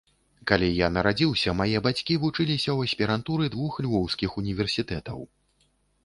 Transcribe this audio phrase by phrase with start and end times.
[0.51, 5.19] Калі я нарадзіўся, мае бацькі вучыліся ў аспірантуры двух львоўскіх універсітэтаў.